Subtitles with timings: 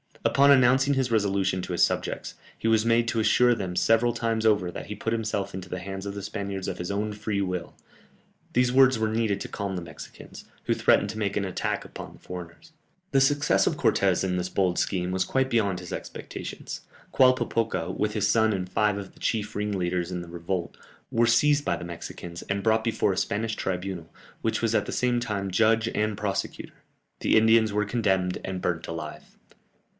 [0.25, 4.45] Upon announcing his resolution to his subjects, he was made to assure them several times
[4.47, 7.41] over that he put himself into the hands of the Spaniards of his own free
[7.41, 7.75] will;
[8.53, 12.13] these words were needed to calm the Mexicans, who threatened to make an attack upon
[12.13, 12.71] the foreigners.
[13.11, 16.81] The success of Cortès in this bold scheme was quite beyond his expectations.
[17.13, 20.77] Qualpopoca, with his son and five of the chief ringleaders in the revolt,
[21.11, 24.11] were seized by the Mexicans, and brought before a Spanish tribunal,
[24.41, 26.73] which was at the same time judge and prosecutor;
[27.19, 29.23] the Indians were condemned and burnt alive.